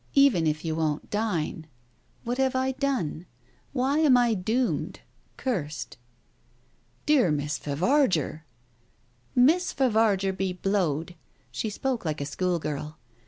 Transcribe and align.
"Even 0.15 0.47
if 0.47 0.65
you 0.65 0.75
won't 0.75 1.11
dine? 1.11 1.67
What 2.23 2.39
have 2.39 2.55
I 2.55 2.71
done? 2.71 3.27
Why 3.71 3.99
am 3.99 4.17
I 4.17 4.33
doomed? 4.33 5.01
Cursed...." 5.37 5.97
"My 6.01 7.03
dear 7.05 7.29
Miss 7.31 7.59
Favarger!..." 7.59 8.41
"Miss 9.35 9.71
Favarger 9.71 10.35
be 10.35 10.53
blowed!" 10.53 11.13
She 11.51 11.69
spoke 11.69 12.03
like 12.03 12.19
a 12.19 12.25
school 12.25 12.57
girl. 12.57 12.97